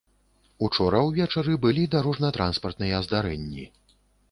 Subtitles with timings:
[0.67, 3.71] Учора ўвечары былі дарожна-транспартныя здарэнні.